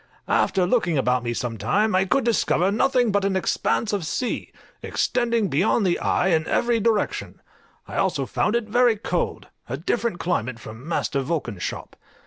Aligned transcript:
After 0.27 0.65
looking 0.65 0.97
about 0.97 1.23
me 1.23 1.31
some 1.31 1.59
time, 1.59 1.93
I 1.93 2.05
could 2.05 2.23
discover 2.23 2.71
nothing 2.71 3.11
but 3.11 3.23
an 3.23 3.35
expanse 3.35 3.93
of 3.93 4.03
sea, 4.03 4.51
extending 4.81 5.47
beyond 5.47 5.85
the 5.85 5.99
eye 5.99 6.29
in 6.29 6.47
every 6.47 6.79
direction; 6.79 7.39
I 7.87 7.97
also 7.97 8.25
found 8.25 8.55
it 8.55 8.65
very 8.67 8.95
cold, 8.97 9.49
a 9.69 9.77
different 9.77 10.17
climate 10.17 10.59
from 10.59 10.89
Master 10.89 11.19
Vulcan's 11.21 11.61
shop. 11.61 11.95